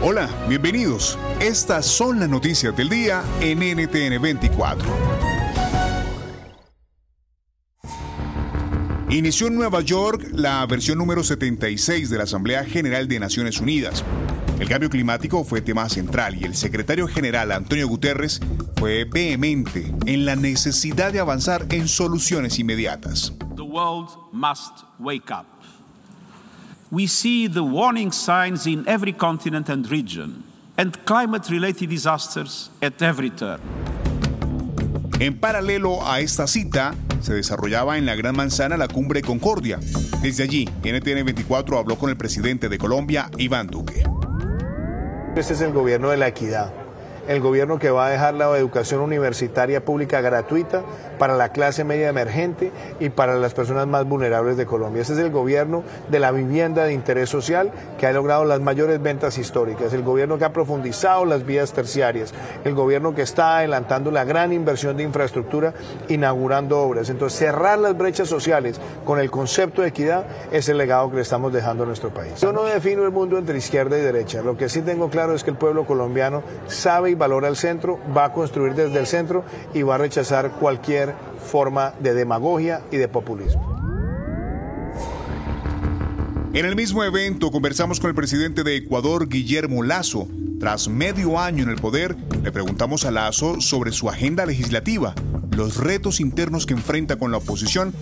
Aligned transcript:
Hola, 0.00 0.30
bienvenidos. 0.48 1.18
Estas 1.40 1.84
son 1.84 2.20
las 2.20 2.28
noticias 2.28 2.74
del 2.76 2.88
día 2.88 3.24
en 3.40 3.58
NTN 3.58 4.22
24. 4.22 4.88
Inició 9.10 9.48
en 9.48 9.56
Nueva 9.56 9.80
York 9.80 10.28
la 10.34 10.64
versión 10.66 10.98
número 10.98 11.24
76 11.24 12.10
de 12.10 12.16
la 12.16 12.22
Asamblea 12.22 12.64
General 12.64 13.08
de 13.08 13.18
Naciones 13.18 13.58
Unidas. 13.60 14.04
El 14.60 14.68
cambio 14.68 14.88
climático 14.88 15.42
fue 15.42 15.62
tema 15.62 15.88
central 15.88 16.36
y 16.40 16.44
el 16.44 16.54
secretario 16.54 17.08
general 17.08 17.50
Antonio 17.50 17.88
Guterres 17.88 18.40
fue 18.76 19.04
vehemente 19.04 19.92
en 20.06 20.24
la 20.24 20.36
necesidad 20.36 21.12
de 21.12 21.18
avanzar 21.18 21.66
en 21.70 21.88
soluciones 21.88 22.60
inmediatas. 22.60 23.32
The 23.56 23.62
world 23.62 24.10
must 24.32 24.84
wake 25.00 25.32
up. 25.32 25.57
We 26.90 27.06
see 27.06 27.48
the 27.48 27.62
warning 27.62 28.12
signs 28.12 28.66
in 28.66 28.88
every 28.88 29.12
continent 29.12 29.68
and 29.68 29.86
region, 29.90 30.42
and 30.78 30.96
climate 31.04 31.50
related 31.50 31.90
disasters 31.90 32.70
at 32.80 33.02
every 33.02 33.28
turn. 33.28 33.60
En 35.20 35.38
paralelo 35.38 36.06
a 36.06 36.20
esta 36.20 36.46
cita, 36.46 36.94
se 37.20 37.34
desarrollaba 37.34 37.98
en 37.98 38.06
la 38.06 38.14
Gran 38.14 38.34
Manzana 38.34 38.78
la 38.78 38.88
cumbre 38.88 39.20
Concordia. 39.20 39.78
Desde 40.22 40.44
allí, 40.44 40.66
NTN 40.82 41.26
24 41.26 41.76
habló 41.78 41.98
con 41.98 42.08
el 42.08 42.16
presidente 42.16 42.70
de 42.70 42.78
Colombia, 42.78 43.30
Iván 43.36 43.66
Duque. 43.66 44.04
Este 45.36 45.52
es 45.52 45.60
el 45.60 45.74
gobierno 45.74 46.08
de 46.08 46.16
la 46.16 46.28
equidad, 46.28 46.72
el 47.28 47.40
gobierno 47.40 47.78
que 47.78 47.90
va 47.90 48.06
a 48.06 48.10
dejar 48.10 48.34
la 48.34 48.56
educación 48.56 49.00
universitaria 49.00 49.84
pública 49.84 50.20
gratuita 50.20 50.82
para 51.18 51.36
la 51.36 51.50
clase 51.50 51.84
media 51.84 52.08
emergente 52.08 52.72
y 52.98 53.10
para 53.10 53.36
las 53.36 53.54
personas 53.54 53.86
más 53.86 54.06
vulnerables 54.06 54.56
de 54.56 54.64
Colombia. 54.66 55.02
Este 55.02 55.12
es 55.12 55.18
el 55.18 55.30
gobierno 55.30 55.84
de 56.08 56.20
la 56.20 56.32
vivienda 56.32 56.84
de 56.84 56.94
interés 56.94 57.28
social 57.28 57.70
que 57.98 58.06
ha 58.06 58.12
logrado 58.12 58.44
las 58.46 58.60
mayores 58.60 59.00
ventas 59.02 59.36
históricas, 59.36 59.92
el 59.92 60.02
gobierno 60.02 60.38
que 60.38 60.46
ha 60.46 60.52
profundizado 60.52 61.26
las 61.26 61.44
vías 61.44 61.72
terciarias, 61.72 62.32
el 62.64 62.74
gobierno 62.74 63.14
que 63.14 63.22
está 63.22 63.58
adelantando 63.58 64.10
la 64.10 64.24
gran 64.24 64.52
inversión 64.54 64.96
de 64.96 65.02
infraestructura, 65.02 65.74
inaugurando 66.08 66.80
obras. 66.80 67.10
Entonces, 67.10 67.38
cerrar 67.38 67.78
las 67.78 67.96
brechas 67.96 68.28
sociales 68.28 68.80
con 69.04 69.18
el 69.18 69.30
concepto 69.30 69.82
de 69.82 69.88
equidad 69.88 70.24
es 70.50 70.68
el 70.70 70.78
legado 70.78 71.10
que 71.10 71.16
le 71.16 71.22
estamos 71.22 71.52
dejando 71.52 71.82
a 71.82 71.86
nuestro 71.86 72.08
país. 72.08 72.40
Yo 72.40 72.52
no 72.52 72.64
defino 72.64 73.04
el 73.04 73.10
mundo 73.10 73.36
entre 73.36 73.58
izquierda 73.58 73.98
y 73.98 74.00
derecha. 74.00 74.40
Lo 74.40 74.56
que 74.56 74.70
sí 74.70 74.80
tengo 74.80 75.10
claro 75.10 75.34
es 75.34 75.44
que 75.44 75.50
el 75.50 75.56
pueblo 75.56 75.84
colombiano 75.84 76.42
sabe 76.68 77.10
y 77.10 77.17
valora 77.18 77.48
el 77.48 77.56
centro, 77.56 77.98
va 78.16 78.26
a 78.26 78.32
construir 78.32 78.74
desde 78.74 78.98
el 78.98 79.06
centro 79.06 79.44
y 79.74 79.82
va 79.82 79.96
a 79.96 79.98
rechazar 79.98 80.52
cualquier 80.52 81.14
forma 81.38 81.94
de 82.00 82.14
demagogia 82.14 82.82
y 82.90 82.96
de 82.96 83.08
populismo. 83.08 83.78
En 86.54 86.64
el 86.64 86.74
mismo 86.74 87.04
evento 87.04 87.50
conversamos 87.50 88.00
con 88.00 88.08
el 88.08 88.16
presidente 88.16 88.64
de 88.64 88.76
Ecuador, 88.76 89.28
Guillermo 89.28 89.82
Lazo. 89.82 90.28
Tras 90.58 90.88
medio 90.88 91.38
año 91.38 91.62
en 91.62 91.68
el 91.68 91.76
poder, 91.76 92.16
le 92.42 92.50
preguntamos 92.50 93.04
a 93.04 93.10
Lazo 93.10 93.60
sobre 93.60 93.92
su 93.92 94.08
agenda 94.08 94.46
legislativa, 94.46 95.14
los 95.54 95.76
retos 95.76 96.20
internos 96.20 96.66
que 96.66 96.74
enfrenta 96.74 97.16
con 97.16 97.30
la 97.30 97.36
oposición 97.36 97.92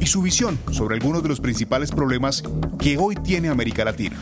y 0.00 0.06
su 0.06 0.22
visión 0.22 0.58
sobre 0.70 0.94
algunos 0.94 1.22
de 1.22 1.28
los 1.28 1.40
principales 1.40 1.90
problemas 1.90 2.42
que 2.78 2.96
hoy 2.96 3.16
tiene 3.16 3.48
América 3.48 3.84
Latina. 3.84 4.16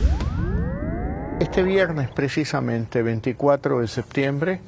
Este 1.45 1.61
viernes, 1.61 2.09
precisamente 2.09 3.03
24 3.03 3.79
de 3.79 3.87
septiembre, 3.87 4.61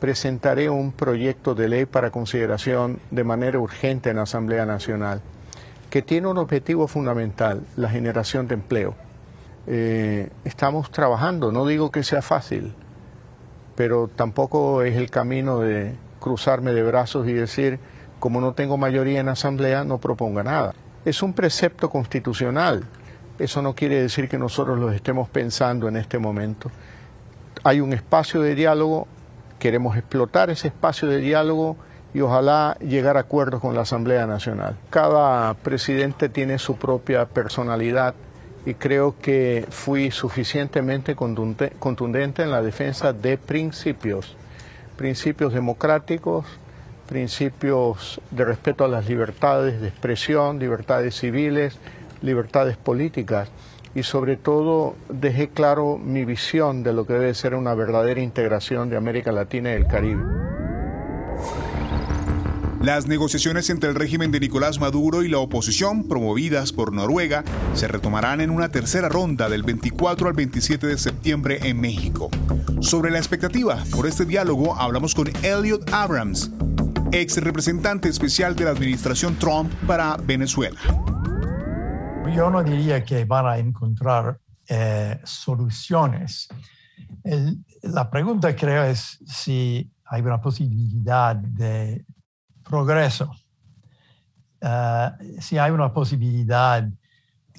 presentaré 0.00 0.68
un 0.68 0.90
proyecto 0.90 1.54
de 1.54 1.68
ley 1.68 1.86
para 1.86 2.10
consideración 2.10 2.98
de 3.12 3.22
manera 3.22 3.60
urgente 3.60 4.10
en 4.10 4.16
la 4.16 4.22
Asamblea 4.22 4.66
Nacional, 4.66 5.22
que 5.88 6.02
tiene 6.02 6.26
un 6.26 6.36
objetivo 6.38 6.88
fundamental, 6.88 7.62
la 7.76 7.88
generación 7.88 8.48
de 8.48 8.54
empleo. 8.54 8.96
Eh, 9.68 10.30
estamos 10.44 10.90
trabajando, 10.90 11.52
no 11.52 11.64
digo 11.64 11.92
que 11.92 12.02
sea 12.02 12.22
fácil, 12.22 12.74
pero 13.76 14.08
tampoco 14.08 14.82
es 14.82 14.96
el 14.96 15.10
camino 15.10 15.60
de 15.60 15.94
cruzarme 16.18 16.72
de 16.72 16.82
brazos 16.82 17.28
y 17.28 17.32
decir, 17.32 17.78
como 18.18 18.40
no 18.40 18.52
tengo 18.54 18.76
mayoría 18.76 19.20
en 19.20 19.26
la 19.26 19.32
Asamblea, 19.32 19.84
no 19.84 19.98
proponga 19.98 20.42
nada. 20.42 20.74
Es 21.04 21.22
un 21.22 21.34
precepto 21.34 21.88
constitucional, 21.88 22.82
eso 23.40 23.62
no 23.62 23.74
quiere 23.74 24.00
decir 24.00 24.28
que 24.28 24.38
nosotros 24.38 24.78
lo 24.78 24.90
estemos 24.92 25.28
pensando 25.28 25.88
en 25.88 25.96
este 25.96 26.18
momento. 26.18 26.70
Hay 27.64 27.80
un 27.80 27.92
espacio 27.92 28.40
de 28.40 28.54
diálogo, 28.54 29.06
Queremos 29.60 29.94
explotar 29.98 30.48
ese 30.48 30.68
espacio 30.68 31.06
de 31.06 31.18
diálogo 31.18 31.76
y 32.14 32.22
ojalá 32.22 32.78
llegar 32.80 33.18
a 33.18 33.20
acuerdos 33.20 33.60
con 33.60 33.74
la 33.74 33.82
Asamblea 33.82 34.26
Nacional. 34.26 34.74
Cada 34.88 35.52
presidente 35.52 36.30
tiene 36.30 36.58
su 36.58 36.76
propia 36.76 37.26
personalidad 37.26 38.14
y 38.64 38.72
creo 38.72 39.16
que 39.20 39.66
fui 39.68 40.10
suficientemente 40.10 41.14
contundente 41.14 42.42
en 42.42 42.50
la 42.50 42.62
defensa 42.62 43.12
de 43.12 43.36
principios, 43.36 44.34
principios 44.96 45.52
democráticos, 45.52 46.46
principios 47.06 48.18
de 48.30 48.46
respeto 48.46 48.86
a 48.86 48.88
las 48.88 49.06
libertades 49.10 49.82
de 49.82 49.88
expresión, 49.88 50.58
libertades 50.58 51.16
civiles, 51.16 51.78
libertades 52.22 52.76
políticas 52.76 53.50
y 53.94 54.02
sobre 54.02 54.36
todo 54.36 54.96
dejé 55.08 55.48
claro 55.48 55.98
mi 55.98 56.24
visión 56.24 56.82
de 56.82 56.92
lo 56.92 57.06
que 57.06 57.14
debe 57.14 57.34
ser 57.34 57.54
una 57.54 57.74
verdadera 57.74 58.20
integración 58.20 58.88
de 58.88 58.96
América 58.96 59.32
Latina 59.32 59.70
y 59.70 59.74
el 59.74 59.86
Caribe. 59.86 60.22
Las 62.80 63.06
negociaciones 63.06 63.68
entre 63.68 63.90
el 63.90 63.94
régimen 63.94 64.30
de 64.30 64.40
Nicolás 64.40 64.80
Maduro 64.80 65.22
y 65.22 65.28
la 65.28 65.36
oposición, 65.36 66.08
promovidas 66.08 66.72
por 66.72 66.94
Noruega, 66.94 67.44
se 67.74 67.88
retomarán 67.88 68.40
en 68.40 68.48
una 68.48 68.70
tercera 68.70 69.10
ronda 69.10 69.50
del 69.50 69.64
24 69.64 70.28
al 70.28 70.34
27 70.34 70.86
de 70.86 70.96
septiembre 70.96 71.58
en 71.64 71.78
México. 71.78 72.30
Sobre 72.80 73.10
la 73.10 73.18
expectativa 73.18 73.84
por 73.94 74.06
este 74.06 74.24
diálogo 74.24 74.76
hablamos 74.76 75.14
con 75.14 75.28
Elliot 75.42 75.92
Abrams, 75.92 76.52
ex 77.12 77.36
representante 77.36 78.08
especial 78.08 78.56
de 78.56 78.64
la 78.64 78.70
administración 78.70 79.36
Trump 79.38 79.70
para 79.86 80.16
Venezuela 80.16 80.80
yo 82.34 82.50
no 82.50 82.62
diría 82.62 83.04
que 83.04 83.24
van 83.24 83.46
a 83.46 83.58
encontrar 83.58 84.38
eh, 84.68 85.20
soluciones. 85.24 86.48
la 87.82 88.08
pregunta 88.10 88.54
creo 88.54 88.84
es 88.84 89.18
si 89.26 89.90
hay 90.04 90.22
una 90.22 90.40
posibilidad 90.40 91.34
de 91.34 92.04
progreso, 92.62 93.32
eh, 94.60 95.10
si 95.40 95.58
hay 95.58 95.70
una 95.72 95.92
posibilidad 95.92 96.88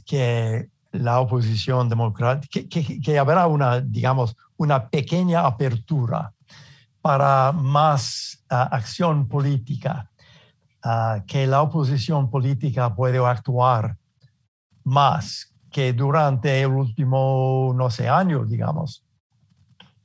que 0.06 0.70
la 0.94 1.20
oposición 1.20 1.90
democrática, 1.90 2.62
que, 2.70 3.20
habrá 3.20 3.48
una, 3.48 3.82
digamos, 3.82 4.36
una 4.58 4.90
pequeña 4.90 5.46
apertura 5.46 6.34
para 7.02 7.52
más 7.52 8.44
eh, 8.50 8.56
acción 8.56 9.28
política, 9.28 10.08
que 11.28 11.46
la 11.46 11.62
oposición 11.62 12.28
política 12.32 12.96
puede 12.96 13.20
actuar 13.20 13.96
más 14.84 15.54
que 15.72 15.94
durante 15.94 16.62
el 16.62 16.68
último, 16.68 17.74
no 17.76 17.90
sé, 17.90 18.10
año, 18.10 18.46
digamos. 18.46 19.04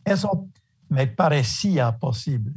Eso 0.05 0.47
me 0.89 1.07
parecía 1.09 1.97
posible. 1.99 2.53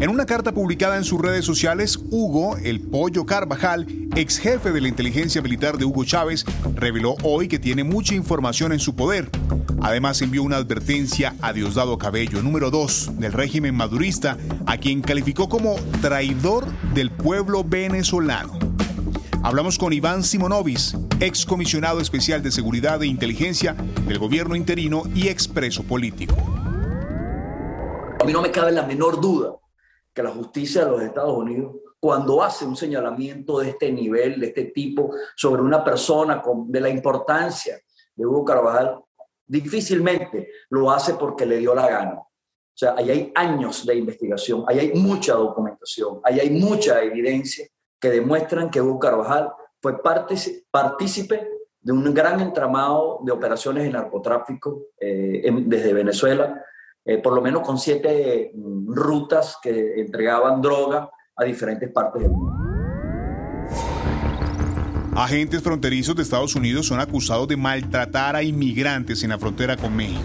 En 0.00 0.08
una 0.08 0.24
carta 0.24 0.52
publicada 0.52 0.96
en 0.96 1.04
sus 1.04 1.20
redes 1.20 1.44
sociales, 1.44 1.98
Hugo, 2.10 2.56
el 2.56 2.80
pollo 2.80 3.26
Carvajal, 3.26 3.86
ex 4.16 4.38
jefe 4.38 4.72
de 4.72 4.80
la 4.80 4.88
inteligencia 4.88 5.42
militar 5.42 5.76
de 5.76 5.84
Hugo 5.84 6.04
Chávez, 6.04 6.46
reveló 6.74 7.16
hoy 7.22 7.48
que 7.48 7.58
tiene 7.58 7.84
mucha 7.84 8.14
información 8.14 8.72
en 8.72 8.78
su 8.78 8.96
poder. 8.96 9.28
Además 9.82 10.22
envió 10.22 10.42
una 10.42 10.56
advertencia 10.56 11.34
a 11.42 11.52
Diosdado 11.52 11.98
Cabello, 11.98 12.42
número 12.42 12.70
2 12.70 13.18
del 13.18 13.34
régimen 13.34 13.74
madurista, 13.74 14.38
a 14.64 14.78
quien 14.78 15.02
calificó 15.02 15.50
como 15.50 15.74
traidor 16.00 16.64
del 16.94 17.10
pueblo 17.10 17.62
venezolano. 17.62 18.69
Hablamos 19.42 19.78
con 19.78 19.94
Iván 19.94 20.22
Simonovis, 20.22 20.94
ex 21.18 21.46
comisionado 21.46 22.00
especial 22.00 22.42
de 22.42 22.50
seguridad 22.50 23.02
e 23.02 23.06
inteligencia 23.06 23.72
del 24.06 24.18
gobierno 24.18 24.54
interino 24.54 25.04
y 25.14 25.28
expreso 25.28 25.82
político. 25.82 26.36
A 28.20 28.24
mí 28.26 28.34
no 28.34 28.42
me 28.42 28.50
cabe 28.50 28.70
la 28.70 28.82
menor 28.82 29.18
duda 29.18 29.56
que 30.12 30.22
la 30.22 30.30
justicia 30.30 30.84
de 30.84 30.90
los 30.90 31.00
Estados 31.00 31.34
Unidos, 31.34 31.74
cuando 31.98 32.42
hace 32.42 32.66
un 32.66 32.76
señalamiento 32.76 33.60
de 33.60 33.70
este 33.70 33.90
nivel, 33.90 34.38
de 34.38 34.48
este 34.48 34.64
tipo, 34.66 35.14
sobre 35.34 35.62
una 35.62 35.82
persona 35.82 36.42
de 36.66 36.80
la 36.80 36.90
importancia 36.90 37.80
de 38.14 38.26
Hugo 38.26 38.44
Carvajal, 38.44 39.00
difícilmente 39.46 40.50
lo 40.68 40.90
hace 40.90 41.14
porque 41.14 41.46
le 41.46 41.56
dio 41.56 41.74
la 41.74 41.88
gana. 41.88 42.18
O 42.18 42.74
sea, 42.74 42.94
ahí 42.94 43.10
hay 43.10 43.32
años 43.34 43.86
de 43.86 43.96
investigación, 43.96 44.64
ahí 44.68 44.80
hay 44.80 44.92
mucha 44.92 45.32
documentación, 45.32 46.20
ahí 46.24 46.40
hay 46.40 46.50
mucha 46.50 47.02
evidencia 47.02 47.66
que 48.00 48.10
demuestran 48.10 48.70
que 48.70 48.80
Hugo 48.80 48.98
Carvajal 48.98 49.52
fue 49.80 50.00
partícipe 50.02 51.48
de 51.80 51.92
un 51.92 52.12
gran 52.12 52.40
entramado 52.40 53.20
de 53.22 53.32
operaciones 53.32 53.84
de 53.84 53.90
narcotráfico 53.90 54.82
eh, 55.00 55.50
desde 55.66 55.92
Venezuela 55.92 56.64
eh, 57.04 57.18
por 57.18 57.32
lo 57.32 57.40
menos 57.40 57.62
con 57.62 57.78
siete 57.78 58.52
mm, 58.54 58.92
rutas 58.92 59.56
que 59.62 60.00
entregaban 60.00 60.60
droga 60.60 61.10
a 61.34 61.44
diferentes 61.44 61.90
partes 61.90 62.22
del 62.22 62.30
mundo. 62.30 62.52
Agentes 65.16 65.62
fronterizos 65.62 66.14
de 66.14 66.22
Estados 66.22 66.54
Unidos 66.54 66.86
son 66.86 67.00
acusados 67.00 67.48
de 67.48 67.56
maltratar 67.56 68.36
a 68.36 68.42
inmigrantes 68.42 69.22
en 69.22 69.30
la 69.30 69.38
frontera 69.38 69.76
con 69.76 69.96
México. 69.96 70.22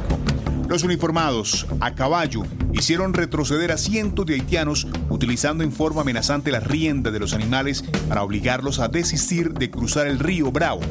Los 0.68 0.84
uniformados, 0.84 1.68
a 1.80 1.94
caballo, 1.94 2.44
hicieron 2.74 3.14
retroceder 3.14 3.72
a 3.72 3.78
cientos 3.78 4.26
de 4.26 4.34
haitianos 4.34 4.88
utilizando 5.10 5.64
en 5.64 5.72
forma 5.72 6.02
amenazante 6.02 6.52
las 6.52 6.64
riendas 6.64 7.14
de 7.14 7.20
los 7.20 7.34
animales 7.34 7.84
para 8.10 8.24
obligarlos 8.24 8.80
a 8.80 8.88
desistir 8.88 9.54
de 9.54 9.70
cruzar 9.70 10.08
el 10.08 10.20
río 10.20 10.52
Bravo. 10.52 10.82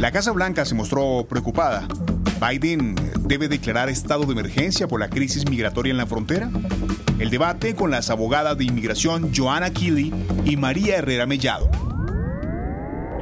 La 0.00 0.10
Casa 0.10 0.32
Blanca 0.32 0.64
se 0.64 0.74
mostró 0.74 1.26
preocupada 1.28 1.86
¿Biden 2.40 2.94
debe 3.20 3.48
declarar 3.48 3.88
estado 3.88 4.24
de 4.24 4.32
emergencia 4.32 4.86
por 4.88 5.00
la 5.00 5.08
crisis 5.08 5.48
migratoria 5.48 5.90
en 5.90 5.96
la 5.96 6.06
frontera? 6.06 6.50
El 7.18 7.30
debate 7.30 7.74
con 7.74 7.90
las 7.90 8.10
abogadas 8.10 8.58
de 8.58 8.64
inmigración 8.64 9.32
Joanna 9.34 9.70
Keeley 9.70 10.12
y 10.44 10.56
María 10.56 10.96
Herrera 10.96 11.26
Mellado. 11.26 11.70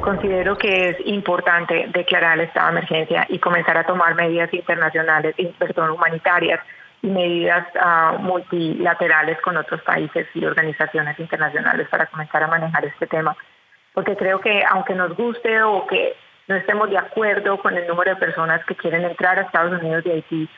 Considero 0.05 0.59
que 0.59 0.91
es 0.91 0.97
importante 1.07 1.87
declarar 1.89 2.35
el 2.35 2.45
estado 2.45 2.67
de 2.67 2.73
emergencia 2.73 3.27
y 3.31 3.39
comenzar 3.39 3.79
a 3.79 3.87
tomar 3.87 4.15
medidas 4.15 4.53
internacionales, 4.53 5.35
perdón, 5.59 5.93
humanitarias 5.93 6.61
y 7.01 7.07
medidas 7.07 7.67
ah, 7.81 8.19
multilaterales 8.21 9.41
con 9.41 9.57
otros 9.57 9.81
países 9.81 10.27
y 10.35 10.45
organizaciones 10.45 11.19
internacionales 11.19 11.89
para 11.89 12.05
comenzar 12.05 12.43
a 12.43 12.49
manejar 12.49 12.85
este 12.85 13.07
tema. 13.07 13.35
Porque 13.95 14.15
creo 14.15 14.41
que 14.41 14.63
aunque 14.69 14.95
nos 14.95 15.17
guste 15.17 15.63
o 15.63 15.87
que 15.87 16.15
no 16.49 16.57
estemos 16.57 16.91
de 16.91 16.99
acuerdo 16.99 17.57
con 17.63 17.75
el 17.75 17.87
número 17.87 18.11
de 18.11 18.21
personas 18.21 18.63
que 18.67 18.75
quieren 18.75 19.05
entrar 19.05 19.39
a 19.39 19.43
Estados 19.43 19.81
Unidos 19.81 20.05
de 20.05 20.13
Haití, 20.13 20.51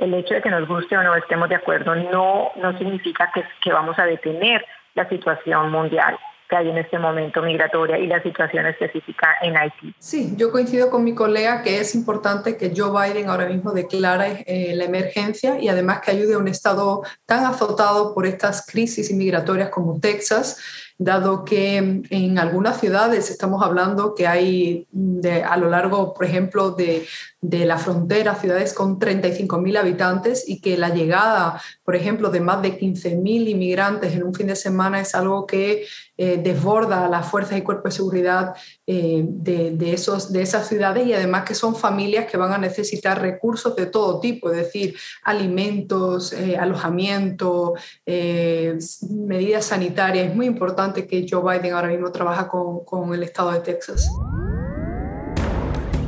el 0.00 0.12
hecho 0.12 0.34
de 0.34 0.42
que 0.42 0.50
nos 0.50 0.68
guste 0.68 0.98
o 0.98 1.02
no 1.02 1.14
estemos 1.14 1.48
de 1.48 1.54
acuerdo 1.54 1.94
no, 1.94 2.52
no 2.56 2.76
significa 2.76 3.30
que, 3.32 3.42
que 3.62 3.72
vamos 3.72 3.98
a 3.98 4.04
detener 4.04 4.62
la 4.94 5.08
situación 5.08 5.70
mundial 5.70 6.18
hay 6.56 6.68
en 6.68 6.78
este 6.78 6.98
momento 6.98 7.42
migratoria 7.42 7.98
y 7.98 8.06
la 8.06 8.22
situación 8.22 8.66
específica 8.66 9.36
en 9.42 9.56
Haití. 9.56 9.94
Sí, 9.98 10.34
yo 10.36 10.50
coincido 10.50 10.90
con 10.90 11.04
mi 11.04 11.14
colega 11.14 11.62
que 11.62 11.78
es 11.78 11.94
importante 11.94 12.56
que 12.56 12.72
Joe 12.74 12.90
Biden 12.90 13.28
ahora 13.28 13.46
mismo 13.46 13.72
declare 13.72 14.44
eh, 14.46 14.74
la 14.74 14.84
emergencia 14.84 15.58
y 15.58 15.68
además 15.68 16.00
que 16.00 16.10
ayude 16.10 16.34
a 16.34 16.38
un 16.38 16.48
estado 16.48 17.02
tan 17.26 17.44
azotado 17.44 18.14
por 18.14 18.26
estas 18.26 18.66
crisis 18.66 19.10
inmigratorias 19.10 19.70
como 19.70 19.98
Texas 20.00 20.58
dado 21.04 21.44
que 21.44 21.76
en 21.76 22.38
algunas 22.38 22.80
ciudades 22.80 23.30
estamos 23.30 23.62
hablando 23.62 24.14
que 24.14 24.26
hay 24.26 24.86
de, 24.90 25.42
a 25.42 25.56
lo 25.56 25.68
largo, 25.68 26.14
por 26.14 26.24
ejemplo, 26.24 26.70
de, 26.70 27.06
de 27.40 27.66
la 27.66 27.78
frontera, 27.78 28.36
ciudades 28.36 28.72
con 28.72 28.98
35.000 29.00 29.78
habitantes 29.78 30.48
y 30.48 30.60
que 30.60 30.76
la 30.76 30.90
llegada, 30.90 31.60
por 31.84 31.96
ejemplo, 31.96 32.30
de 32.30 32.40
más 32.40 32.62
de 32.62 32.78
15.000 32.78 33.48
inmigrantes 33.48 34.14
en 34.14 34.22
un 34.22 34.34
fin 34.34 34.46
de 34.46 34.56
semana 34.56 35.00
es 35.00 35.14
algo 35.14 35.46
que 35.46 35.84
eh, 36.16 36.40
desborda 36.42 37.08
las 37.08 37.26
fuerzas 37.26 37.58
y 37.58 37.62
cuerpos 37.62 37.92
de 37.92 37.96
seguridad 37.96 38.54
eh, 38.94 39.24
de, 39.26 39.70
de, 39.70 39.94
esos, 39.94 40.30
de 40.30 40.42
esas 40.42 40.68
ciudades 40.68 41.06
y 41.06 41.14
además 41.14 41.44
que 41.44 41.54
son 41.54 41.74
familias 41.74 42.26
que 42.30 42.36
van 42.36 42.52
a 42.52 42.58
necesitar 42.58 43.22
recursos 43.22 43.74
de 43.74 43.86
todo 43.86 44.20
tipo, 44.20 44.50
es 44.50 44.56
decir, 44.58 44.94
alimentos, 45.24 46.34
eh, 46.34 46.58
alojamiento, 46.58 47.72
medidas 48.06 49.64
sanitarias. 49.64 50.28
Es 50.28 50.36
muy 50.36 50.44
importante 50.44 51.06
que 51.06 51.24
Joe 51.26 51.40
Biden 51.40 51.72
ahora 51.72 51.88
mismo 51.88 52.12
trabaja 52.12 52.48
con, 52.48 52.84
con 52.84 53.14
el 53.14 53.22
estado 53.22 53.52
de 53.52 53.60
Texas. 53.60 54.10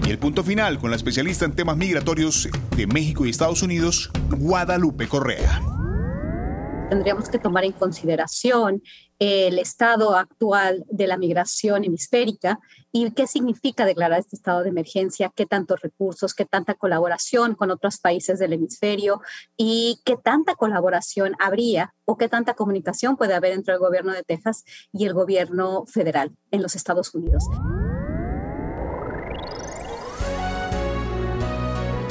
Y 0.07 0.11
el 0.11 0.19
punto 0.19 0.45
final 0.45 0.79
con 0.79 0.91
la 0.91 0.97
especialista 0.97 1.47
en 1.47 1.55
temas 1.55 1.79
migratorios 1.79 2.51
de 2.77 2.87
México 2.87 3.25
y 3.25 3.31
Estados 3.31 3.63
Unidos, 3.63 4.11
Guadalupe 4.29 5.09
Correa. 5.09 5.63
Tendríamos 6.91 7.31
que 7.31 7.39
tomar 7.39 7.65
en 7.65 7.73
consideración 7.73 8.83
el 9.25 9.59
estado 9.59 10.17
actual 10.17 10.85
de 10.91 11.07
la 11.07 11.17
migración 11.17 11.83
hemisférica 11.83 12.61
y 12.93 13.11
qué 13.13 13.27
significa 13.27 13.87
declarar 13.87 14.21
este 14.21 14.37
estado 14.37 14.63
de 14.63 14.69
emergencia, 14.69 15.33
qué 15.35 15.47
tantos 15.47 15.81
recursos, 15.81 16.35
qué 16.35 16.45
tanta 16.45 16.75
colaboración 16.75 17.55
con 17.55 17.71
otros 17.71 18.01
países 18.01 18.39
del 18.39 18.53
hemisferio 18.53 19.23
y 19.57 19.99
qué 20.05 20.19
tanta 20.19 20.57
colaboración 20.57 21.37
habría 21.39 21.95
o 22.05 22.19
qué 22.19 22.29
tanta 22.29 22.53
comunicación 22.53 23.17
puede 23.17 23.33
haber 23.33 23.53
entre 23.53 23.73
el 23.73 23.81
gobierno 23.81 24.13
de 24.13 24.25
Texas 24.25 24.63
y 24.93 25.07
el 25.07 25.15
gobierno 25.15 25.87
federal 25.87 26.37
en 26.51 26.61
los 26.61 26.77
Estados 26.77 27.15
Unidos. 27.15 27.45